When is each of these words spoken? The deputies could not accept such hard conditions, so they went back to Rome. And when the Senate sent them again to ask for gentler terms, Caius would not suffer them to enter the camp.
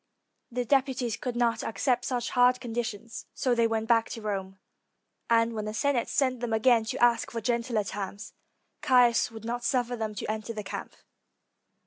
The 0.51 0.65
deputies 0.65 1.15
could 1.15 1.35
not 1.35 1.63
accept 1.63 2.05
such 2.05 2.31
hard 2.31 2.59
conditions, 2.59 3.27
so 3.35 3.53
they 3.53 3.67
went 3.67 3.87
back 3.87 4.09
to 4.09 4.21
Rome. 4.23 4.57
And 5.29 5.53
when 5.53 5.65
the 5.65 5.75
Senate 5.75 6.09
sent 6.09 6.39
them 6.39 6.53
again 6.53 6.85
to 6.85 6.97
ask 6.97 7.29
for 7.29 7.39
gentler 7.39 7.83
terms, 7.83 8.33
Caius 8.81 9.29
would 9.29 9.45
not 9.45 9.63
suffer 9.63 9.95
them 9.95 10.15
to 10.15 10.25
enter 10.31 10.53
the 10.53 10.63
camp. 10.63 10.93